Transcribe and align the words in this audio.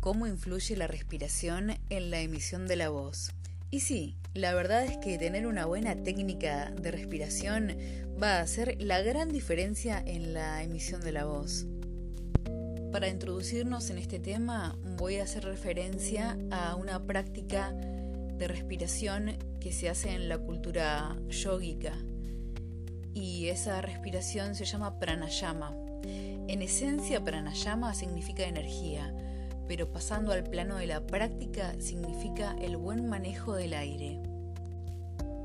cómo 0.00 0.26
influye 0.26 0.76
la 0.76 0.86
respiración 0.86 1.78
en 1.90 2.10
la 2.10 2.20
emisión 2.20 2.66
de 2.66 2.76
la 2.76 2.88
voz. 2.88 3.32
Y 3.70 3.80
sí, 3.80 4.16
la 4.34 4.54
verdad 4.54 4.84
es 4.84 4.96
que 4.98 5.18
tener 5.18 5.46
una 5.46 5.66
buena 5.66 5.94
técnica 6.02 6.70
de 6.70 6.90
respiración 6.90 7.76
va 8.20 8.36
a 8.36 8.40
hacer 8.40 8.80
la 8.80 9.02
gran 9.02 9.28
diferencia 9.28 10.02
en 10.04 10.32
la 10.32 10.62
emisión 10.62 11.00
de 11.00 11.12
la 11.12 11.24
voz. 11.24 11.66
Para 12.92 13.08
introducirnos 13.08 13.90
en 13.90 13.98
este 13.98 14.18
tema 14.18 14.76
voy 14.96 15.16
a 15.16 15.24
hacer 15.24 15.44
referencia 15.44 16.38
a 16.50 16.74
una 16.76 17.04
práctica 17.04 17.72
de 17.72 18.48
respiración 18.48 19.36
que 19.60 19.72
se 19.72 19.88
hace 19.88 20.12
en 20.12 20.28
la 20.28 20.38
cultura 20.38 21.16
yógica 21.28 21.92
y 23.12 23.48
esa 23.48 23.82
respiración 23.82 24.54
se 24.54 24.64
llama 24.64 24.98
pranayama. 24.98 25.74
En 26.04 26.62
esencia 26.62 27.22
pranayama 27.22 27.92
significa 27.92 28.44
energía, 28.44 29.12
pero 29.68 29.92
pasando 29.92 30.32
al 30.32 30.42
plano 30.44 30.78
de 30.78 30.86
la 30.86 31.06
práctica 31.06 31.74
significa 31.78 32.56
el 32.58 32.78
buen 32.78 33.06
manejo 33.06 33.54
del 33.54 33.74
aire. 33.74 34.18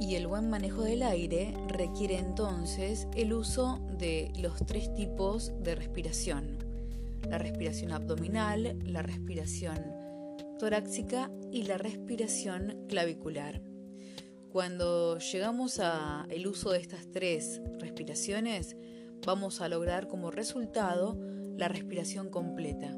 Y 0.00 0.14
el 0.14 0.28
buen 0.28 0.48
manejo 0.48 0.82
del 0.82 1.02
aire 1.02 1.52
requiere 1.68 2.18
entonces 2.18 3.08
el 3.16 3.32
uso 3.32 3.80
de 3.98 4.32
los 4.38 4.64
tres 4.64 4.94
tipos 4.94 5.52
de 5.62 5.74
respiración. 5.74 6.58
La 7.28 7.38
respiración 7.38 7.92
abdominal, 7.92 8.78
la 8.84 9.02
respiración 9.02 9.78
torácica 10.58 11.30
y 11.50 11.64
la 11.64 11.78
respiración 11.78 12.86
clavicular. 12.88 13.62
Cuando 14.52 15.18
llegamos 15.18 15.80
al 15.80 16.46
uso 16.46 16.70
de 16.70 16.78
estas 16.78 17.10
tres 17.10 17.60
respiraciones, 17.80 18.76
vamos 19.26 19.60
a 19.60 19.68
lograr 19.68 20.06
como 20.06 20.30
resultado 20.30 21.18
la 21.56 21.66
respiración 21.66 22.30
completa. 22.30 22.96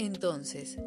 Entonces, 0.00 0.78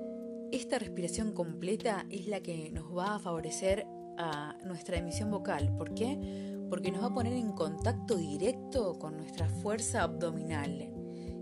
esta 0.51 0.79
respiración 0.79 1.33
completa 1.33 2.07
es 2.09 2.25
la 2.25 2.41
que 2.41 2.71
nos 2.71 2.97
va 2.97 3.13
a 3.13 3.19
favorecer 3.19 3.85
a 4.17 4.57
nuestra 4.65 4.97
emisión 4.97 5.29
vocal. 5.29 5.71
¿Por 5.77 5.93
qué? 5.93 6.17
Porque 6.67 6.91
nos 6.91 7.03
va 7.03 7.07
a 7.09 7.13
poner 7.13 7.33
en 7.33 7.51
contacto 7.51 8.17
directo 8.17 8.97
con 8.97 9.17
nuestra 9.17 9.47
fuerza 9.47 10.01
abdominal, 10.01 10.91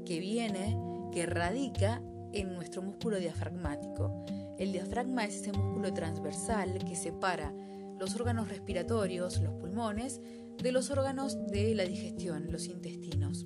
que 0.05 0.19
viene, 0.19 0.77
que 1.13 1.25
radica 1.25 2.03
en 2.33 2.53
nuestro 2.55 2.81
músculo 2.81 3.19
diafragmático. 3.19 4.25
El 4.59 4.73
diafragma 4.73 5.23
es 5.23 5.35
ese 5.35 5.53
músculo 5.53 5.93
transversal 5.93 6.77
que 6.83 6.97
separa 6.97 7.53
los 7.97 8.13
órganos 8.17 8.49
respiratorios, 8.49 9.39
los 9.39 9.53
pulmones, 9.53 10.19
de 10.61 10.73
los 10.73 10.89
órganos 10.89 11.37
de 11.47 11.73
la 11.73 11.85
digestión, 11.85 12.51
los 12.51 12.65
intestinos. 12.65 13.45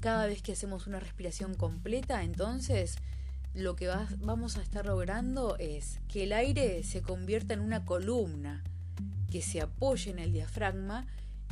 Cada 0.00 0.26
vez 0.26 0.42
que 0.42 0.50
hacemos 0.50 0.88
una 0.88 0.98
respiración 0.98 1.54
completa, 1.54 2.24
entonces 2.24 2.96
lo 3.56 3.74
que 3.74 3.88
vamos 4.20 4.58
a 4.58 4.62
estar 4.62 4.84
logrando 4.84 5.56
es 5.58 5.98
que 6.08 6.24
el 6.24 6.34
aire 6.34 6.82
se 6.82 7.00
convierta 7.00 7.54
en 7.54 7.60
una 7.60 7.86
columna 7.86 8.62
que 9.30 9.40
se 9.40 9.62
apoye 9.62 10.10
en 10.10 10.18
el 10.18 10.30
diafragma 10.30 11.06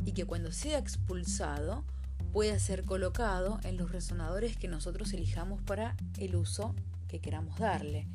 y 0.05 0.11
que 0.11 0.25
cuando 0.25 0.51
sea 0.51 0.77
expulsado 0.77 1.83
pueda 2.31 2.59
ser 2.59 2.83
colocado 2.83 3.59
en 3.63 3.75
los 3.77 3.91
resonadores 3.91 4.55
que 4.55 4.67
nosotros 4.67 5.13
elijamos 5.13 5.63
para 5.63 5.97
el 6.19 6.35
uso 6.35 6.75
que 7.07 7.19
queramos 7.19 7.57
darle. 7.57 8.07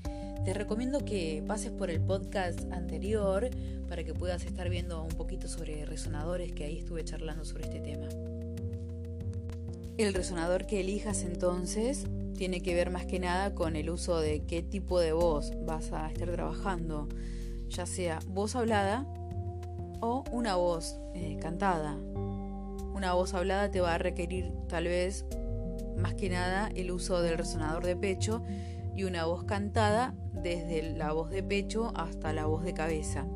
Te 0.45 0.55
recomiendo 0.55 1.05
que 1.05 1.43
pases 1.49 1.73
por 1.73 1.91
el 1.91 2.01
podcast 2.01 2.61
anterior 2.71 3.51
para 3.89 4.05
que 4.05 4.15
puedas 4.15 4.45
estar 4.45 4.71
viendo 4.71 5.03
un 5.03 5.17
poquito 5.17 5.49
sobre 5.49 5.85
resonadores 5.85 6.53
que 6.53 6.65
ahí 6.65 6.79
estuve 6.79 7.05
charlando 7.05 7.45
sobre 7.45 7.65
este 7.65 7.81
tema. 7.81 8.09
El 9.99 10.15
resonador 10.15 10.67
que 10.67 10.81
elijas 10.81 11.25
entonces 11.25 12.07
tiene 12.41 12.63
que 12.63 12.75
ver 12.75 12.91
más 12.91 13.05
que 13.05 13.21
nada 13.21 13.55
con 13.55 13.77
el 13.77 13.91
uso 13.91 14.19
de 14.19 14.47
qué 14.47 14.63
tipo 14.63 14.99
de 14.99 15.13
voz 15.13 15.53
vas 15.67 15.93
a 15.93 16.09
estar 16.09 16.31
trabajando, 16.31 17.07
ya 17.69 17.85
sea 17.85 18.19
voz 18.29 18.57
hablada 18.57 19.07
o 20.01 20.25
una 20.33 20.57
voz 20.57 20.99
eh, 21.15 21.37
cantada. 21.39 21.99
Una 22.95 23.13
voz 23.13 23.35
hablada 23.35 23.71
te 23.71 23.83
va 23.83 23.97
a 23.97 23.99
requerir 23.99 24.55
tal 24.71 24.85
vez 24.85 25.27
más 25.99 26.15
que 26.15 26.31
nada 26.31 26.71
el 26.75 26.93
uso 26.93 27.21
del 27.21 27.37
resonador 27.37 27.85
de 27.85 27.95
pecho 27.95 28.43
y 28.97 29.05
una 29.05 29.27
voz 29.27 29.45
cantada 29.45 30.15
desde 30.33 30.95
la 30.97 31.13
voz 31.13 31.29
de 31.29 31.43
pecho 31.43 31.93
hasta 31.95 32.33
la 32.33 32.47
voz 32.47 32.65
de 32.65 32.73
cabeza. 32.73 33.27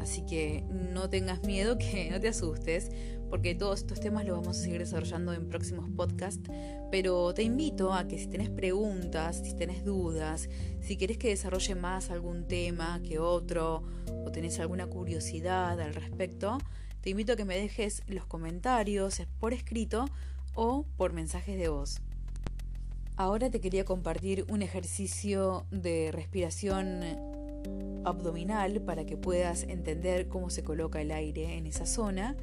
Así 0.00 0.22
que 0.22 0.64
no 0.68 1.08
tengas 1.08 1.44
miedo, 1.44 1.78
que 1.78 2.08
no 2.10 2.18
te 2.18 2.26
asustes, 2.26 2.90
porque 3.32 3.54
todos 3.54 3.78
estos 3.78 3.98
temas 3.98 4.26
los 4.26 4.36
vamos 4.36 4.58
a 4.58 4.60
seguir 4.60 4.80
desarrollando 4.80 5.32
en 5.32 5.48
próximos 5.48 5.88
podcasts. 5.88 6.50
Pero 6.90 7.32
te 7.32 7.42
invito 7.42 7.94
a 7.94 8.06
que 8.06 8.18
si 8.18 8.26
tenés 8.26 8.50
preguntas, 8.50 9.40
si 9.42 9.54
tenés 9.54 9.86
dudas, 9.86 10.50
si 10.82 10.98
querés 10.98 11.16
que 11.16 11.30
desarrolle 11.30 11.74
más 11.74 12.10
algún 12.10 12.46
tema 12.46 13.00
que 13.02 13.18
otro, 13.18 13.84
o 14.26 14.30
tenés 14.30 14.60
alguna 14.60 14.86
curiosidad 14.86 15.80
al 15.80 15.94
respecto, 15.94 16.58
te 17.00 17.08
invito 17.08 17.32
a 17.32 17.36
que 17.36 17.46
me 17.46 17.56
dejes 17.56 18.02
los 18.06 18.26
comentarios 18.26 19.22
por 19.40 19.54
escrito 19.54 20.04
o 20.54 20.84
por 20.98 21.14
mensajes 21.14 21.58
de 21.58 21.70
voz. 21.70 22.02
Ahora 23.16 23.48
te 23.48 23.62
quería 23.62 23.86
compartir 23.86 24.44
un 24.50 24.60
ejercicio 24.60 25.64
de 25.70 26.10
respiración 26.12 27.02
abdominal 28.04 28.80
para 28.80 29.04
que 29.04 29.16
puedas 29.16 29.64
entender 29.64 30.28
cómo 30.28 30.50
se 30.50 30.62
coloca 30.62 31.00
el 31.00 31.12
aire 31.12 31.56
en 31.56 31.66
esa 31.66 31.86
zona. 31.86 32.36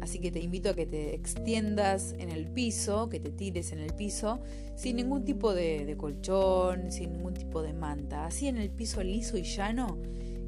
Así 0.00 0.18
que 0.18 0.30
te 0.30 0.40
invito 0.40 0.70
a 0.70 0.74
que 0.74 0.86
te 0.86 1.14
extiendas 1.14 2.14
en 2.18 2.30
el 2.30 2.46
piso, 2.46 3.08
que 3.08 3.20
te 3.20 3.30
tires 3.30 3.72
en 3.72 3.80
el 3.80 3.92
piso, 3.94 4.40
sin 4.76 4.96
ningún 4.96 5.24
tipo 5.24 5.54
de, 5.54 5.94
colchón, 5.98 6.90
sin 6.90 7.12
ningún 7.12 7.34
tipo 7.34 7.62
de 7.62 7.72
manta. 7.72 8.26
Así 8.26 8.48
en 8.48 8.56
el 8.56 8.70
piso 8.70 9.02
liso 9.02 9.36
y 9.36 9.42
llano, 9.42 9.98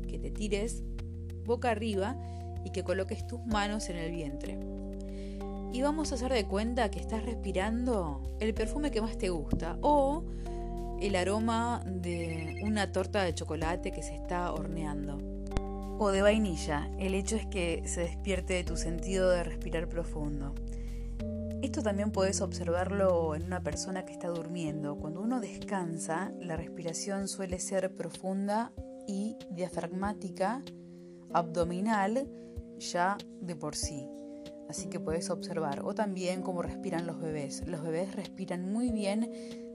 que 0.09 0.19
te 0.19 0.31
tires 0.31 0.83
boca 1.45 1.71
arriba 1.71 2.17
y 2.65 2.71
que 2.71 2.85
coloques 2.85 3.27
tus 3.27 3.45
manos 3.47 3.89
en 3.89 3.97
el 3.97 4.11
vientre. 4.11 4.59
Y 5.73 5.81
vamos 5.81 6.13
a 6.13 6.17
hacer 6.17 6.33
de 6.33 6.45
cuenta 6.47 6.91
que 6.91 7.01
estás 7.01 7.25
respirando 7.25 8.37
el 8.41 8.53
perfume 8.53 8.91
que 8.91 9.01
más 9.01 9.17
te 9.17 9.31
gusta 9.31 9.79
o 9.81 10.23
el 11.03 11.17
aroma 11.17 11.83
de 11.85 12.61
una 12.63 12.93
torta 12.93 13.25
de 13.25 13.35
chocolate 13.35 13.91
que 13.91 14.05
se 14.05 14.15
está 14.15 14.53
horneando. 14.53 15.19
O 15.99 16.11
de 16.11 16.23
vainilla, 16.23 16.89
el 16.99 17.15
hecho 17.15 17.35
es 17.35 17.45
que 17.47 17.83
se 17.87 18.03
despierte 18.03 18.55
de 18.55 18.65
tu 18.65 18.77
sentido 18.77 19.29
de 19.29 19.43
respirar 19.43 19.89
profundo. 19.89 20.55
Esto 21.61 21.83
también 21.83 22.13
puedes 22.13 22.41
observarlo 22.41 23.35
en 23.35 23.43
una 23.45 23.63
persona 23.63 24.05
que 24.05 24.13
está 24.13 24.29
durmiendo. 24.29 24.97
Cuando 24.97 25.21
uno 25.21 25.41
descansa, 25.41 26.33
la 26.41 26.57
respiración 26.57 27.27
suele 27.27 27.59
ser 27.59 27.95
profunda 27.97 28.73
y 29.09 29.37
diafragmática, 29.51 30.63
abdominal, 31.33 32.29
ya 32.79 33.17
de 33.41 33.57
por 33.57 33.75
sí. 33.75 34.09
Así 34.69 34.89
que 34.89 35.01
puedes 35.01 35.31
observar. 35.31 35.83
O 35.85 35.95
también 35.95 36.43
cómo 36.43 36.63
respiran 36.63 37.07
los 37.07 37.21
bebés. 37.21 37.67
Los 37.67 37.83
bebés 37.83 38.15
respiran 38.15 38.73
muy 38.73 38.91
bien 38.91 39.31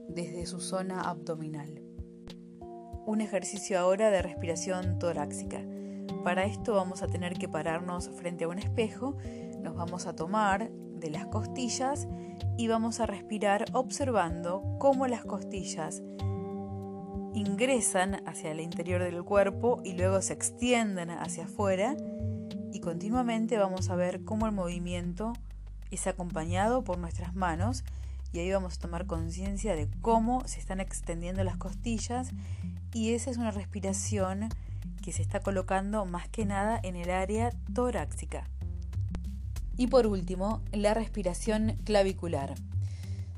desde 0.08 0.46
su 0.46 0.60
zona 0.60 1.02
abdominal. 1.02 1.82
Un 3.06 3.20
ejercicio 3.20 3.78
ahora 3.78 4.10
de 4.10 4.22
respiración 4.22 4.98
torácica. 4.98 5.62
Para 6.24 6.44
esto 6.44 6.74
vamos 6.74 7.02
a 7.02 7.06
tener 7.06 7.34
que 7.34 7.48
pararnos 7.48 8.10
frente 8.10 8.44
a 8.44 8.48
un 8.48 8.58
espejo, 8.58 9.16
nos 9.60 9.76
vamos 9.76 10.06
a 10.06 10.14
tomar 10.14 10.70
de 10.70 11.10
las 11.10 11.26
costillas 11.26 12.08
y 12.56 12.68
vamos 12.68 13.00
a 13.00 13.06
respirar 13.06 13.66
observando 13.72 14.76
cómo 14.78 15.06
las 15.06 15.24
costillas 15.24 16.02
ingresan 17.34 18.26
hacia 18.26 18.50
el 18.50 18.60
interior 18.60 19.02
del 19.02 19.22
cuerpo 19.22 19.80
y 19.84 19.92
luego 19.92 20.20
se 20.22 20.32
extienden 20.32 21.10
hacia 21.10 21.44
afuera 21.44 21.96
y 22.72 22.80
continuamente 22.80 23.58
vamos 23.58 23.90
a 23.90 23.96
ver 23.96 24.24
cómo 24.24 24.46
el 24.46 24.52
movimiento 24.52 25.32
es 25.90 26.06
acompañado 26.06 26.84
por 26.84 26.98
nuestras 26.98 27.34
manos 27.34 27.84
y 28.32 28.40
ahí 28.40 28.52
vamos 28.52 28.76
a 28.76 28.80
tomar 28.80 29.06
conciencia 29.06 29.74
de 29.74 29.88
cómo 30.00 30.46
se 30.46 30.60
están 30.60 30.80
extendiendo 30.80 31.44
las 31.44 31.56
costillas 31.56 32.30
y 32.92 33.14
esa 33.14 33.30
es 33.30 33.36
una 33.36 33.50
respiración 33.50 34.48
que 35.02 35.12
se 35.12 35.22
está 35.22 35.40
colocando 35.40 36.04
más 36.04 36.28
que 36.28 36.44
nada 36.44 36.78
en 36.82 36.96
el 36.96 37.10
área 37.10 37.50
torácica. 37.74 38.48
Y 39.76 39.86
por 39.86 40.06
último, 40.06 40.60
la 40.72 40.92
respiración 40.92 41.76
clavicular. 41.84 42.54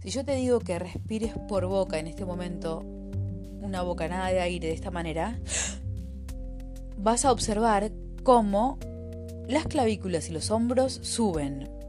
Si 0.02 0.10
yo 0.10 0.24
te 0.24 0.34
digo 0.34 0.60
que 0.60 0.78
respires 0.78 1.34
por 1.48 1.66
boca 1.66 1.98
en 1.98 2.06
este 2.06 2.24
momento 2.24 2.80
una 3.60 3.82
bocanada 3.82 4.28
de 4.28 4.40
aire 4.40 4.68
de 4.68 4.74
esta 4.74 4.90
manera, 4.90 5.38
vas 6.96 7.24
a 7.24 7.32
observar 7.32 7.92
cómo 8.22 8.78
las 9.46 9.66
clavículas 9.66 10.30
y 10.30 10.32
los 10.32 10.50
hombros 10.50 11.00
suben. 11.02 11.79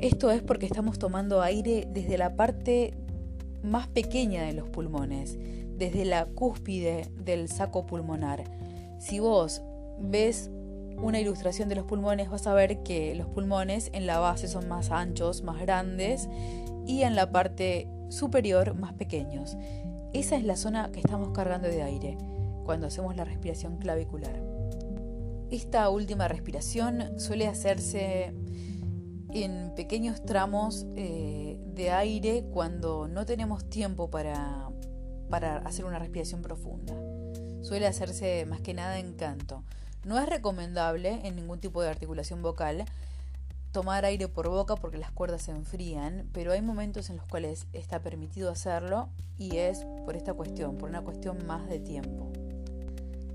Esto 0.00 0.30
es 0.30 0.42
porque 0.42 0.66
estamos 0.66 0.98
tomando 0.98 1.40
aire 1.40 1.86
desde 1.90 2.18
la 2.18 2.36
parte 2.36 2.94
más 3.62 3.88
pequeña 3.88 4.42
de 4.42 4.52
los 4.52 4.68
pulmones, 4.68 5.38
desde 5.76 6.04
la 6.04 6.26
cúspide 6.26 7.10
del 7.16 7.48
saco 7.48 7.86
pulmonar. 7.86 8.44
Si 8.98 9.18
vos 9.18 9.62
ves 9.98 10.50
una 10.96 11.20
ilustración 11.20 11.68
de 11.68 11.76
los 11.76 11.86
pulmones, 11.86 12.30
vas 12.30 12.46
a 12.46 12.54
ver 12.54 12.82
que 12.82 13.14
los 13.14 13.26
pulmones 13.26 13.90
en 13.92 14.06
la 14.06 14.18
base 14.18 14.48
son 14.48 14.68
más 14.68 14.90
anchos, 14.90 15.42
más 15.42 15.60
grandes 15.60 16.28
y 16.86 17.02
en 17.02 17.14
la 17.14 17.30
parte 17.30 17.88
superior 18.10 18.74
más 18.74 18.92
pequeños. 18.92 19.56
esa 20.12 20.36
es 20.36 20.44
la 20.44 20.56
zona 20.56 20.92
que 20.92 21.00
estamos 21.00 21.30
cargando 21.30 21.66
de 21.66 21.82
aire 21.82 22.16
cuando 22.64 22.86
hacemos 22.86 23.16
la 23.16 23.24
respiración 23.24 23.78
clavicular. 23.78 24.40
Esta 25.50 25.88
última 25.90 26.28
respiración 26.28 27.18
suele 27.18 27.46
hacerse 27.48 28.32
en 29.42 29.74
pequeños 29.74 30.22
tramos 30.22 30.86
eh, 30.94 31.58
de 31.66 31.90
aire 31.90 32.44
cuando 32.52 33.08
no 33.08 33.26
tenemos 33.26 33.68
tiempo 33.68 34.10
para, 34.10 34.70
para 35.28 35.56
hacer 35.58 35.84
una 35.84 35.98
respiración 35.98 36.42
profunda. 36.42 36.94
Suele 37.62 37.86
hacerse 37.86 38.46
más 38.46 38.60
que 38.60 38.74
nada 38.74 38.98
en 38.98 39.14
canto. 39.14 39.64
No 40.04 40.18
es 40.18 40.28
recomendable 40.28 41.20
en 41.24 41.34
ningún 41.34 41.58
tipo 41.60 41.82
de 41.82 41.88
articulación 41.88 42.42
vocal 42.42 42.84
tomar 43.74 44.04
aire 44.04 44.28
por 44.28 44.48
boca 44.48 44.76
porque 44.76 44.98
las 44.98 45.10
cuerdas 45.10 45.42
se 45.42 45.50
enfrían, 45.50 46.30
pero 46.32 46.52
hay 46.52 46.62
momentos 46.62 47.10
en 47.10 47.16
los 47.16 47.26
cuales 47.26 47.66
está 47.72 48.00
permitido 48.00 48.50
hacerlo 48.50 49.08
y 49.36 49.56
es 49.56 49.84
por 50.04 50.16
esta 50.16 50.32
cuestión, 50.32 50.78
por 50.78 50.88
una 50.88 51.02
cuestión 51.02 51.44
más 51.44 51.68
de 51.68 51.80
tiempo. 51.80 52.32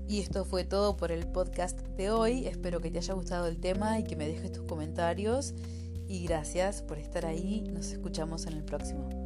Y 0.08 0.20
esto 0.20 0.46
fue 0.46 0.64
todo 0.64 0.96
por 0.96 1.12
el 1.12 1.26
podcast 1.26 1.78
de 1.80 2.10
hoy. 2.10 2.46
Espero 2.46 2.80
que 2.80 2.90
te 2.90 2.98
haya 2.98 3.12
gustado 3.14 3.46
el 3.46 3.60
tema 3.60 3.98
y 3.98 4.04
que 4.04 4.16
me 4.16 4.26
dejes 4.26 4.50
tus 4.50 4.64
comentarios. 4.64 5.54
Y 6.10 6.24
gracias 6.24 6.82
por 6.82 6.98
estar 6.98 7.24
ahí. 7.24 7.60
Nos 7.72 7.92
escuchamos 7.92 8.46
en 8.46 8.54
el 8.54 8.64
próximo. 8.64 9.19